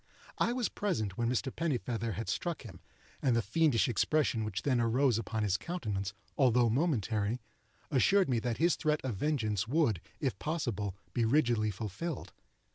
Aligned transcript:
I 0.39 0.51
was 0.51 0.67
present 0.67 1.15
when 1.15 1.29
Mr. 1.29 1.55
Pennifeather 1.55 2.13
had 2.13 2.27
struck 2.27 2.63
him, 2.63 2.79
and 3.21 3.35
the 3.35 3.41
fiendish 3.43 3.87
expression 3.87 4.43
which 4.43 4.63
then 4.63 4.81
arose 4.81 5.19
upon 5.19 5.43
his 5.43 5.57
countenance, 5.57 6.15
although 6.35 6.71
momentary, 6.71 7.39
assured 7.91 8.27
me 8.27 8.39
that 8.39 8.57
his 8.57 8.75
threat 8.75 9.01
of 9.03 9.15
vengeance 9.17 9.67
would, 9.67 10.01
if 10.19 10.39
possible, 10.39 10.95
be 11.13 11.23
rigidly 11.23 11.69
fulfilled. 11.69 12.33